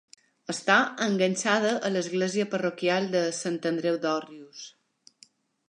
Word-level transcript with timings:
Està 0.53 0.77
enganxada 1.07 1.73
a 1.89 1.91
l'església 1.93 2.47
parroquial 2.55 3.07
de 3.17 3.23
Sant 3.43 3.63
Andreu 3.73 4.03
d'Òrrius. 4.07 4.67